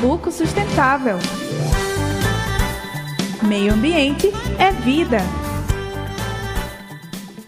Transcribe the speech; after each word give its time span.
Pernambuco 0.00 0.32
sustentável. 0.32 1.18
Meio 3.46 3.74
ambiente 3.74 4.28
é 4.58 4.72
vida. 4.72 5.18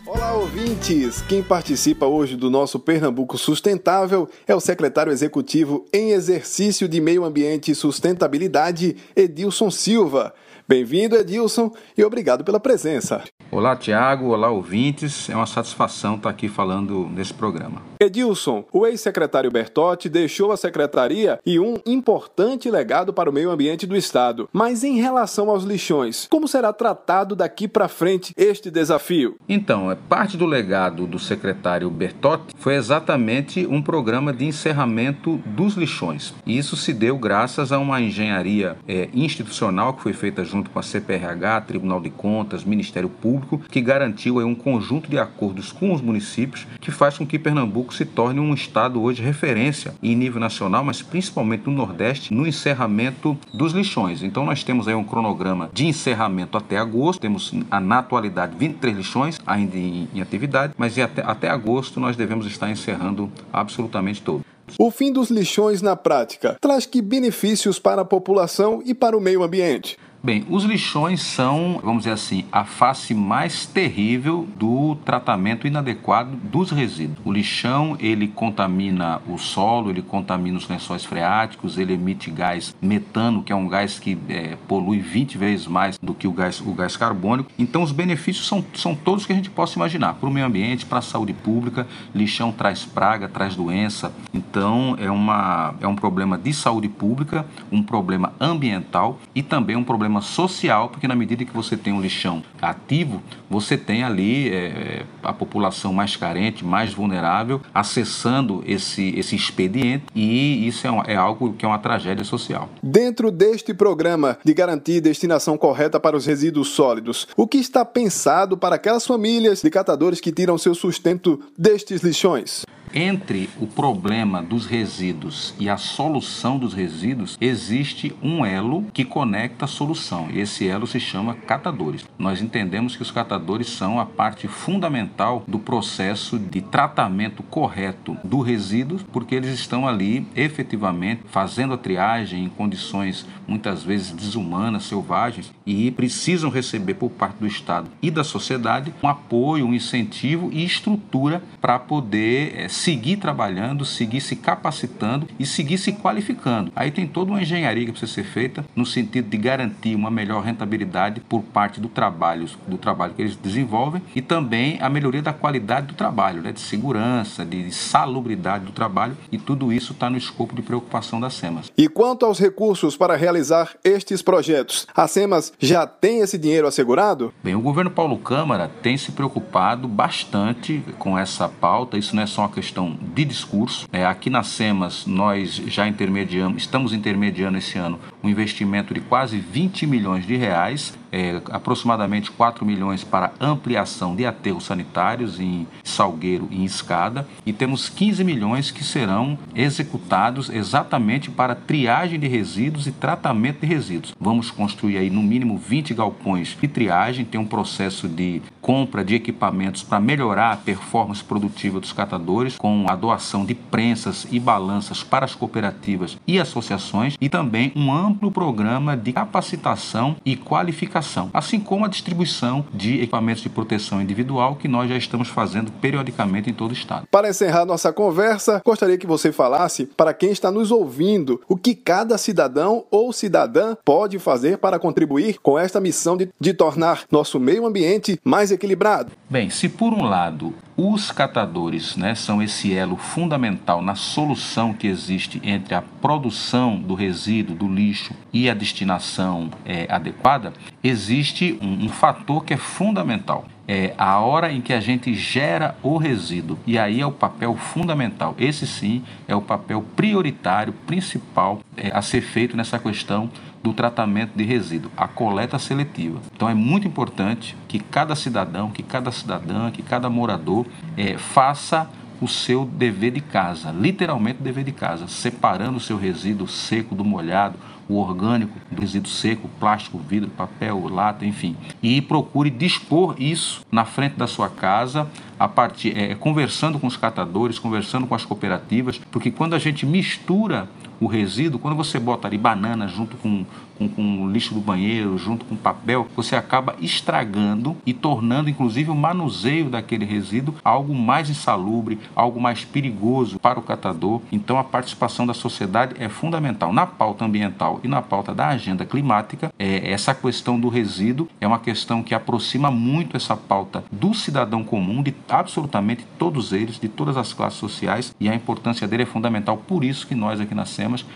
Olá, 0.04 0.34
ouvintes! 0.34 1.22
Quem 1.22 1.42
participa 1.42 2.04
hoje 2.04 2.36
do 2.36 2.50
nosso 2.50 2.78
Pernambuco 2.78 3.38
Sustentável 3.38 4.28
é 4.46 4.54
o 4.54 4.60
secretário 4.60 5.10
executivo 5.10 5.86
em 5.94 6.10
exercício 6.10 6.86
de 6.86 7.00
Meio 7.00 7.24
Ambiente 7.24 7.70
e 7.70 7.74
Sustentabilidade, 7.74 8.96
Edilson 9.16 9.70
Silva. 9.70 10.34
Bem-vindo, 10.68 11.16
Edilson, 11.16 11.72
e 11.96 12.04
obrigado 12.04 12.44
pela 12.44 12.60
presença. 12.60 13.24
Olá, 13.54 13.76
Tiago. 13.76 14.28
Olá, 14.28 14.48
ouvintes. 14.48 15.28
É 15.28 15.36
uma 15.36 15.44
satisfação 15.44 16.14
estar 16.14 16.30
aqui 16.30 16.48
falando 16.48 17.06
nesse 17.14 17.34
programa. 17.34 17.82
Edilson, 18.00 18.64
o 18.72 18.86
ex-secretário 18.86 19.50
Bertotti 19.50 20.08
deixou 20.08 20.52
a 20.52 20.56
secretaria 20.56 21.38
e 21.44 21.60
um 21.60 21.76
importante 21.84 22.70
legado 22.70 23.12
para 23.12 23.28
o 23.28 23.32
meio 23.32 23.50
ambiente 23.50 23.86
do 23.86 23.94
Estado. 23.94 24.48
Mas 24.54 24.82
em 24.82 24.96
relação 24.96 25.50
aos 25.50 25.64
lixões, 25.64 26.26
como 26.30 26.48
será 26.48 26.72
tratado 26.72 27.36
daqui 27.36 27.68
para 27.68 27.88
frente 27.88 28.32
este 28.38 28.70
desafio? 28.70 29.36
Então, 29.46 29.90
é 29.90 29.96
parte 29.96 30.38
do 30.38 30.46
legado 30.46 31.06
do 31.06 31.18
secretário 31.18 31.90
Bertotti 31.90 32.54
foi 32.56 32.74
exatamente 32.76 33.66
um 33.66 33.82
programa 33.82 34.32
de 34.32 34.46
encerramento 34.46 35.36
dos 35.44 35.74
lixões. 35.74 36.32
E 36.46 36.56
isso 36.56 36.74
se 36.74 36.94
deu 36.94 37.18
graças 37.18 37.70
a 37.70 37.78
uma 37.78 38.00
engenharia 38.00 38.78
é, 38.88 39.10
institucional 39.12 39.92
que 39.92 40.02
foi 40.02 40.14
feita 40.14 40.42
junto 40.42 40.70
com 40.70 40.78
a 40.78 40.82
CPRH, 40.82 41.60
Tribunal 41.66 42.00
de 42.00 42.08
Contas, 42.08 42.64
Ministério 42.64 43.10
Público, 43.10 43.41
que 43.42 43.80
garantiu 43.80 44.38
um 44.38 44.54
conjunto 44.54 45.10
de 45.10 45.18
acordos 45.18 45.72
com 45.72 45.92
os 45.92 46.00
municípios 46.00 46.66
que 46.80 46.90
faz 46.90 47.18
com 47.18 47.26
que 47.26 47.38
Pernambuco 47.38 47.94
se 47.94 48.04
torne 48.04 48.40
um 48.40 48.54
estado 48.54 49.02
hoje 49.02 49.22
referência 49.22 49.94
em 50.02 50.14
nível 50.14 50.40
nacional, 50.40 50.84
mas 50.84 51.02
principalmente 51.02 51.66
no 51.66 51.72
Nordeste, 51.72 52.32
no 52.32 52.46
encerramento 52.46 53.36
dos 53.52 53.72
lixões. 53.72 54.22
Então 54.22 54.44
nós 54.44 54.62
temos 54.64 54.88
aí 54.88 54.94
um 54.94 55.04
cronograma 55.04 55.70
de 55.72 55.86
encerramento 55.86 56.56
até 56.56 56.78
agosto, 56.78 57.20
temos 57.20 57.52
na 57.52 57.98
atualidade 57.98 58.56
23 58.56 58.96
lixões 58.96 59.40
ainda 59.46 59.76
em, 59.76 60.08
em 60.14 60.20
atividade, 60.20 60.74
mas 60.76 60.98
até, 60.98 61.22
até 61.22 61.48
agosto 61.48 62.00
nós 62.00 62.16
devemos 62.16 62.46
estar 62.46 62.70
encerrando 62.70 63.30
absolutamente 63.52 64.22
todos. 64.22 64.42
O 64.78 64.90
fim 64.90 65.12
dos 65.12 65.30
lixões 65.30 65.82
na 65.82 65.96
prática 65.96 66.56
traz 66.60 66.86
que 66.86 67.02
benefícios 67.02 67.78
para 67.78 68.02
a 68.02 68.04
população 68.04 68.82
e 68.84 68.94
para 68.94 69.16
o 69.16 69.20
meio 69.20 69.42
ambiente? 69.42 69.98
Bem, 70.24 70.46
os 70.48 70.62
lixões 70.62 71.20
são, 71.20 71.80
vamos 71.82 72.04
dizer 72.04 72.12
assim, 72.12 72.44
a 72.52 72.64
face 72.64 73.12
mais 73.12 73.66
terrível 73.66 74.46
do 74.56 74.94
tratamento 75.04 75.66
inadequado 75.66 76.36
dos 76.36 76.70
resíduos. 76.70 77.18
O 77.24 77.32
lixão, 77.32 77.96
ele 77.98 78.28
contamina 78.28 79.20
o 79.26 79.36
solo, 79.36 79.90
ele 79.90 80.00
contamina 80.00 80.56
os 80.56 80.68
lençóis 80.68 81.04
freáticos, 81.04 81.76
ele 81.76 81.94
emite 81.94 82.30
gás 82.30 82.72
metano, 82.80 83.42
que 83.42 83.52
é 83.52 83.56
um 83.56 83.66
gás 83.66 83.98
que 83.98 84.16
é, 84.28 84.56
polui 84.68 85.00
20 85.00 85.36
vezes 85.36 85.66
mais 85.66 85.98
do 85.98 86.14
que 86.14 86.28
o 86.28 86.32
gás, 86.32 86.60
o 86.60 86.72
gás 86.72 86.96
carbônico. 86.96 87.50
Então, 87.58 87.82
os 87.82 87.90
benefícios 87.90 88.46
são, 88.46 88.64
são 88.74 88.94
todos 88.94 89.26
que 89.26 89.32
a 89.32 89.36
gente 89.36 89.50
possa 89.50 89.76
imaginar. 89.76 90.14
Para 90.14 90.28
o 90.28 90.32
meio 90.32 90.46
ambiente, 90.46 90.86
para 90.86 90.98
a 90.98 91.02
saúde 91.02 91.32
pública, 91.32 91.84
lixão 92.14 92.52
traz 92.52 92.84
praga, 92.84 93.28
traz 93.28 93.56
doença. 93.56 94.12
Então, 94.32 94.96
é, 95.00 95.10
uma, 95.10 95.74
é 95.80 95.88
um 95.88 95.96
problema 95.96 96.38
de 96.38 96.52
saúde 96.52 96.88
pública, 96.88 97.44
um 97.72 97.82
problema 97.82 98.32
ambiental 98.40 99.18
e 99.34 99.42
também 99.42 99.74
um 99.74 99.82
problema 99.82 100.11
problema 100.12 100.20
social, 100.20 100.90
porque 100.90 101.08
na 101.08 101.14
medida 101.14 101.44
que 101.44 101.52
você 101.52 101.76
tem 101.76 101.92
um 101.92 102.00
lixão 102.00 102.42
ativo, 102.60 103.22
você 103.48 103.78
tem 103.78 104.04
ali 104.04 104.50
é, 104.50 105.04
a 105.22 105.32
população 105.32 105.92
mais 105.92 106.16
carente, 106.16 106.64
mais 106.64 106.92
vulnerável, 106.92 107.60
acessando 107.74 108.62
esse, 108.66 109.14
esse 109.16 109.34
expediente 109.34 110.04
e 110.14 110.66
isso 110.66 110.86
é, 110.86 110.90
um, 110.90 111.02
é 111.02 111.16
algo 111.16 111.54
que 111.54 111.64
é 111.64 111.68
uma 111.68 111.78
tragédia 111.78 112.24
social. 112.24 112.68
Dentro 112.82 113.30
deste 113.30 113.72
programa 113.72 114.38
de 114.44 114.52
garantir 114.52 115.00
destinação 115.00 115.56
correta 115.56 115.98
para 115.98 116.16
os 116.16 116.26
resíduos 116.26 116.68
sólidos, 116.68 117.26
o 117.36 117.46
que 117.46 117.58
está 117.58 117.84
pensado 117.84 118.56
para 118.56 118.76
aquelas 118.76 119.06
famílias 119.06 119.62
de 119.62 119.70
catadores 119.70 120.20
que 120.20 120.32
tiram 120.32 120.58
seu 120.58 120.74
sustento 120.74 121.40
destes 121.56 122.02
lixões? 122.02 122.64
Entre 122.94 123.48
o 123.58 123.66
problema 123.66 124.42
dos 124.42 124.66
resíduos 124.66 125.54
e 125.58 125.68
a 125.68 125.78
solução 125.78 126.58
dos 126.58 126.74
resíduos, 126.74 127.38
existe 127.40 128.14
um 128.22 128.44
elo 128.44 128.84
que 128.92 129.02
conecta 129.04 129.64
a 129.64 129.68
solução. 129.68 130.28
E 130.30 130.38
esse 130.38 130.68
elo 130.68 130.86
se 130.86 131.00
chama 131.00 131.34
catadores. 131.34 132.04
Nós 132.18 132.42
entendemos 132.42 132.94
que 132.94 133.00
os 133.00 133.10
catadores 133.10 133.68
são 133.68 133.98
a 133.98 134.04
parte 134.04 134.46
fundamental 134.46 135.42
do 135.48 135.58
processo 135.58 136.38
de 136.38 136.60
tratamento 136.60 137.42
correto 137.42 138.16
do 138.22 138.40
resíduo, 138.40 139.00
porque 139.10 139.34
eles 139.34 139.54
estão 139.54 139.88
ali 139.88 140.26
efetivamente 140.36 141.22
fazendo 141.28 141.72
a 141.72 141.78
triagem 141.78 142.44
em 142.44 142.48
condições 142.48 143.26
muitas 143.46 143.82
vezes 143.82 144.12
desumanas, 144.12 144.84
selvagens, 144.84 145.52
e 145.64 145.90
precisam 145.90 146.50
receber 146.50 146.94
por 146.94 147.10
parte 147.10 147.36
do 147.38 147.46
Estado 147.46 147.90
e 148.02 148.10
da 148.10 148.22
sociedade 148.22 148.92
um 149.02 149.08
apoio, 149.08 149.66
um 149.66 149.74
incentivo 149.74 150.50
e 150.52 150.64
estrutura 150.64 151.42
para 151.60 151.78
poder 151.78 152.54
é, 152.56 152.68
seguir 152.82 153.16
trabalhando, 153.16 153.84
seguir 153.84 154.20
se 154.20 154.34
capacitando 154.34 155.28
e 155.38 155.46
seguir 155.46 155.78
se 155.78 155.92
qualificando. 155.92 156.72
Aí 156.74 156.90
tem 156.90 157.06
toda 157.06 157.30
uma 157.30 157.40
engenharia 157.40 157.86
que 157.86 157.92
precisa 157.92 158.12
ser 158.12 158.24
feita 158.24 158.64
no 158.74 158.84
sentido 158.84 159.28
de 159.28 159.36
garantir 159.36 159.94
uma 159.94 160.10
melhor 160.10 160.42
rentabilidade 160.42 161.20
por 161.20 161.42
parte 161.42 161.80
do 161.80 161.88
trabalho, 161.88 162.48
do 162.66 162.76
trabalho 162.76 163.14
que 163.14 163.22
eles 163.22 163.36
desenvolvem 163.36 164.02
e 164.16 164.20
também 164.20 164.78
a 164.80 164.88
melhoria 164.88 165.22
da 165.22 165.32
qualidade 165.32 165.86
do 165.86 165.94
trabalho, 165.94 166.42
né, 166.42 166.50
de 166.50 166.60
segurança, 166.60 167.44
de 167.44 167.72
salubridade 167.72 168.64
do 168.64 168.72
trabalho 168.72 169.16
e 169.30 169.38
tudo 169.38 169.72
isso 169.72 169.92
está 169.92 170.10
no 170.10 170.16
escopo 170.16 170.54
de 170.54 170.62
preocupação 170.62 171.20
da 171.20 171.30
SEMAS. 171.30 171.70
E 171.78 171.88
quanto 171.88 172.26
aos 172.26 172.40
recursos 172.40 172.96
para 172.96 173.14
realizar 173.14 173.76
estes 173.84 174.22
projetos, 174.22 174.88
a 174.94 175.06
SEMAS 175.06 175.52
já 175.60 175.86
tem 175.86 176.20
esse 176.20 176.36
dinheiro 176.36 176.66
assegurado? 176.66 177.32
Bem, 177.44 177.54
o 177.54 177.60
governo 177.60 177.90
Paulo 177.90 178.18
Câmara 178.18 178.68
tem 178.82 178.96
se 178.96 179.12
preocupado 179.12 179.86
bastante 179.86 180.82
com 180.98 181.16
essa 181.16 181.48
pauta. 181.48 181.96
Isso 181.96 182.16
não 182.16 182.22
é 182.22 182.26
só 182.26 182.42
uma 182.42 182.48
questão 182.48 182.71
questão 182.72 182.96
de 183.14 183.24
discurso. 183.26 183.86
É, 183.92 184.06
aqui 184.06 184.30
na 184.30 184.42
SEMAS, 184.42 185.04
nós 185.06 185.56
já 185.66 185.86
intermediamos, 185.86 186.62
estamos 186.62 186.94
intermediando 186.94 187.58
esse 187.58 187.76
ano 187.76 187.98
um 188.22 188.30
investimento 188.30 188.94
de 188.94 189.00
quase 189.00 189.38
20 189.38 189.86
milhões 189.86 190.26
de 190.26 190.36
reais 190.36 190.94
é, 191.12 191.42
aproximadamente 191.50 192.30
4 192.30 192.64
milhões 192.64 193.04
para 193.04 193.32
ampliação 193.38 194.16
de 194.16 194.24
aterros 194.24 194.64
sanitários 194.64 195.38
em 195.38 195.66
Salgueiro 195.84 196.48
e 196.50 196.62
em 196.62 196.64
Escada, 196.64 197.28
e 197.44 197.52
temos 197.52 197.90
15 197.90 198.24
milhões 198.24 198.70
que 198.70 198.82
serão 198.82 199.38
executados 199.54 200.48
exatamente 200.48 201.30
para 201.30 201.54
triagem 201.54 202.18
de 202.18 202.26
resíduos 202.26 202.86
e 202.86 202.92
tratamento 202.92 203.60
de 203.60 203.66
resíduos. 203.66 204.14
Vamos 204.18 204.50
construir 204.50 204.96
aí 204.96 205.10
no 205.10 205.22
mínimo 205.22 205.58
20 205.58 205.92
galpões 205.92 206.56
de 206.58 206.68
triagem, 206.68 207.26
tem 207.26 207.38
um 207.38 207.46
processo 207.46 208.08
de 208.08 208.40
compra 208.62 209.04
de 209.04 209.14
equipamentos 209.14 209.82
para 209.82 210.00
melhorar 210.00 210.52
a 210.52 210.56
performance 210.56 211.22
produtiva 211.22 211.78
dos 211.78 211.92
catadores, 211.92 212.56
com 212.56 212.86
a 212.88 212.96
doação 212.96 213.44
de 213.44 213.54
prensas 213.54 214.26
e 214.30 214.40
balanças 214.40 215.02
para 215.02 215.26
as 215.26 215.34
cooperativas 215.34 216.16
e 216.26 216.40
associações, 216.40 217.16
e 217.20 217.28
também 217.28 217.72
um 217.76 217.92
amplo 217.92 218.30
programa 218.30 218.96
de 218.96 219.12
capacitação 219.12 220.16
e 220.24 220.36
qualificação 220.36 221.02
assim 221.42 221.58
como 221.58 221.84
a 221.84 221.88
distribuição 221.88 222.64
de 222.72 223.00
equipamentos 223.00 223.42
de 223.42 223.48
proteção 223.48 224.00
individual 224.00 224.56
que 224.56 224.68
nós 224.68 224.88
já 224.88 224.96
estamos 224.96 225.28
fazendo 225.28 225.72
periodicamente 225.72 226.48
em 226.48 226.54
todo 226.54 226.70
o 226.70 226.74
estado. 226.74 227.06
Para 227.10 227.28
encerrar 227.28 227.64
nossa 227.64 227.92
conversa, 227.92 228.62
gostaria 228.64 228.96
que 228.96 229.06
você 229.06 229.32
falasse 229.32 229.86
para 229.86 230.14
quem 230.14 230.30
está 230.30 230.50
nos 230.50 230.70
ouvindo 230.70 231.40
o 231.48 231.56
que 231.56 231.74
cada 231.74 232.16
cidadão 232.16 232.84
ou 232.90 233.12
cidadã 233.12 233.76
pode 233.84 234.18
fazer 234.18 234.58
para 234.58 234.78
contribuir 234.78 235.38
com 235.42 235.58
esta 235.58 235.80
missão 235.80 236.16
de, 236.16 236.28
de 236.38 236.54
tornar 236.54 237.04
nosso 237.10 237.40
meio 237.40 237.66
ambiente 237.66 238.20
mais 238.24 238.51
equilibrado. 238.52 239.12
Bem, 239.28 239.50
se 239.50 239.68
por 239.68 239.92
um 239.92 240.02
lado 240.02 240.54
os 240.76 241.10
catadores 241.10 241.96
né, 241.96 242.14
são 242.14 242.42
esse 242.42 242.74
elo 242.74 242.96
fundamental 242.96 243.82
na 243.82 243.94
solução 243.94 244.72
que 244.72 244.86
existe 244.86 245.40
entre 245.44 245.74
a 245.74 245.82
produção 245.82 246.76
do 246.76 246.94
resíduo, 246.94 247.54
do 247.54 247.68
lixo 247.68 248.14
e 248.32 248.48
a 248.48 248.54
destinação 248.54 249.50
é, 249.64 249.86
adequada, 249.88 250.52
existe 250.82 251.58
um, 251.62 251.84
um 251.84 251.88
fator 251.88 252.44
que 252.44 252.54
é 252.54 252.56
fundamental. 252.56 253.46
É 253.66 253.94
a 253.96 254.18
hora 254.18 254.52
em 254.52 254.60
que 254.60 254.72
a 254.72 254.80
gente 254.80 255.14
gera 255.14 255.76
o 255.82 255.96
resíduo. 255.96 256.58
E 256.66 256.78
aí 256.78 257.00
é 257.00 257.06
o 257.06 257.12
papel 257.12 257.56
fundamental. 257.56 258.34
Esse 258.38 258.66
sim 258.66 259.04
é 259.28 259.36
o 259.36 259.40
papel 259.40 259.84
prioritário, 259.94 260.72
principal 260.86 261.60
é, 261.76 261.90
a 261.94 262.02
ser 262.02 262.20
feito 262.22 262.56
nessa 262.56 262.78
questão 262.78 263.30
do 263.62 263.72
tratamento 263.72 264.32
de 264.34 264.42
resíduo, 264.42 264.90
a 264.96 265.06
coleta 265.06 265.58
seletiva. 265.58 266.20
Então 266.34 266.48
é 266.48 266.54
muito 266.54 266.88
importante 266.88 267.56
que 267.68 267.78
cada 267.78 268.16
cidadão, 268.16 268.70
que 268.70 268.82
cada 268.82 269.12
cidadã, 269.12 269.70
que 269.70 269.82
cada 269.82 270.10
morador 270.10 270.66
é, 270.96 271.16
faça 271.16 271.88
o 272.20 272.28
seu 272.28 272.64
dever 272.64 273.12
de 273.12 273.20
casa, 273.20 273.72
literalmente 273.72 274.40
o 274.40 274.44
dever 274.44 274.64
de 274.64 274.72
casa, 274.72 275.08
separando 275.08 275.78
o 275.78 275.80
seu 275.80 275.96
resíduo 275.96 276.46
seco 276.46 276.94
do 276.94 277.04
molhado, 277.04 277.58
o 277.92 277.96
orgânico 277.96 278.58
do 278.70 278.80
resíduo 278.80 279.10
seco, 279.10 279.48
plástico, 279.60 279.98
vidro, 279.98 280.30
papel, 280.30 280.88
lata, 280.88 281.24
enfim. 281.24 281.56
E 281.82 282.00
procure 282.00 282.50
dispor 282.50 283.14
isso 283.18 283.64
na 283.70 283.84
frente 283.84 284.16
da 284.16 284.26
sua 284.26 284.48
casa, 284.48 285.08
a 285.38 285.48
partir 285.48 285.96
é, 285.96 286.14
conversando 286.14 286.78
com 286.78 286.86
os 286.86 286.96
catadores, 286.96 287.58
conversando 287.58 288.06
com 288.06 288.14
as 288.14 288.24
cooperativas, 288.24 289.00
porque 289.10 289.30
quando 289.30 289.54
a 289.54 289.58
gente 289.58 289.84
mistura 289.84 290.68
o 291.02 291.06
resíduo, 291.08 291.58
quando 291.58 291.76
você 291.76 291.98
bota 291.98 292.28
ali 292.28 292.38
banana 292.38 292.86
junto 292.86 293.16
com, 293.16 293.44
com, 293.76 293.88
com, 293.88 294.22
o 294.22 294.30
lixo 294.30 294.54
do 294.54 294.60
banheiro, 294.60 295.18
junto 295.18 295.44
com 295.44 295.56
papel, 295.56 296.06
você 296.14 296.36
acaba 296.36 296.76
estragando 296.80 297.76
e 297.84 297.92
tornando, 297.92 298.48
inclusive, 298.48 298.90
o 298.90 298.94
manuseio 298.94 299.68
daquele 299.68 300.04
resíduo 300.04 300.54
algo 300.64 300.94
mais 300.94 301.28
insalubre, 301.28 301.98
algo 302.14 302.40
mais 302.40 302.64
perigoso 302.64 303.38
para 303.38 303.58
o 303.58 303.62
catador. 303.62 304.20
Então, 304.30 304.58
a 304.58 304.64
participação 304.64 305.26
da 305.26 305.34
sociedade 305.34 305.96
é 305.98 306.08
fundamental. 306.08 306.72
Na 306.72 306.86
pauta 306.86 307.24
ambiental 307.24 307.80
e 307.82 307.88
na 307.88 308.00
pauta 308.00 308.32
da 308.32 308.48
agenda 308.48 308.84
climática, 308.84 309.52
é, 309.58 309.90
essa 309.90 310.14
questão 310.14 310.58
do 310.58 310.68
resíduo 310.68 311.28
é 311.40 311.46
uma 311.46 311.58
questão 311.58 312.02
que 312.02 312.14
aproxima 312.14 312.70
muito 312.70 313.16
essa 313.16 313.36
pauta 313.36 313.82
do 313.90 314.14
cidadão 314.14 314.62
comum, 314.62 315.02
de 315.02 315.14
absolutamente 315.28 316.06
todos 316.16 316.52
eles, 316.52 316.78
de 316.78 316.88
todas 316.88 317.16
as 317.16 317.32
classes 317.32 317.58
sociais, 317.58 318.14
e 318.20 318.28
a 318.28 318.34
importância 318.34 318.86
dele 318.86 319.02
é 319.02 319.06
fundamental. 319.06 319.56
Por 319.56 319.82
isso 319.82 320.06
que 320.06 320.14
nós 320.14 320.40
aqui 320.40 320.54
na 320.54 320.64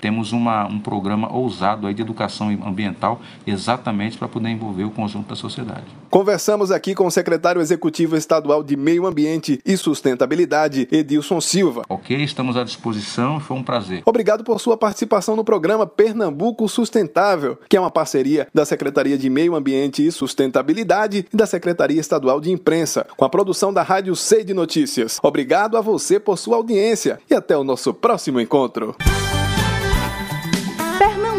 Temos 0.00 0.32
uma, 0.32 0.66
um 0.66 0.78
programa 0.78 1.30
ousado 1.32 1.86
aí 1.86 1.92
de 1.92 2.00
educação 2.00 2.48
ambiental, 2.64 3.20
exatamente 3.46 4.16
para 4.16 4.28
poder 4.28 4.48
envolver 4.48 4.84
o 4.84 4.90
conjunto 4.90 5.28
da 5.28 5.36
sociedade. 5.36 5.84
Conversamos 6.08 6.70
aqui 6.70 6.94
com 6.94 7.06
o 7.06 7.10
secretário 7.10 7.60
executivo 7.60 8.16
estadual 8.16 8.62
de 8.62 8.76
Meio 8.76 9.06
Ambiente 9.06 9.60
e 9.66 9.76
Sustentabilidade, 9.76 10.88
Edilson 10.90 11.40
Silva. 11.40 11.82
Ok, 11.88 12.16
estamos 12.22 12.56
à 12.56 12.64
disposição, 12.64 13.40
foi 13.40 13.56
um 13.56 13.62
prazer. 13.62 14.02
Obrigado 14.06 14.44
por 14.44 14.60
sua 14.60 14.76
participação 14.76 15.36
no 15.36 15.44
programa 15.44 15.86
Pernambuco 15.86 16.68
Sustentável, 16.68 17.58
que 17.68 17.76
é 17.76 17.80
uma 17.80 17.90
parceria 17.90 18.48
da 18.54 18.64
Secretaria 18.64 19.18
de 19.18 19.28
Meio 19.28 19.54
Ambiente 19.54 20.06
e 20.06 20.12
Sustentabilidade 20.12 21.26
e 21.32 21.36
da 21.36 21.46
Secretaria 21.46 22.00
Estadual 22.00 22.40
de 22.40 22.50
Imprensa, 22.50 23.06
com 23.16 23.24
a 23.24 23.28
produção 23.28 23.72
da 23.72 23.82
Rádio 23.82 24.14
C 24.14 24.44
de 24.44 24.54
Notícias. 24.54 25.18
Obrigado 25.22 25.76
a 25.76 25.80
você 25.80 26.20
por 26.20 26.38
sua 26.38 26.56
audiência 26.56 27.18
e 27.28 27.34
até 27.34 27.56
o 27.56 27.64
nosso 27.64 27.92
próximo 27.92 28.40
encontro. 28.40 28.94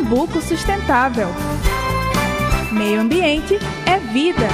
Pernambuco 0.08 0.40
Sustentável. 0.42 1.28
Meio 2.72 3.02
ambiente 3.02 3.60
é 3.86 3.98
vida. 3.98 4.48